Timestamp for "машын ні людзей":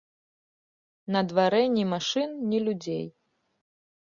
1.93-3.05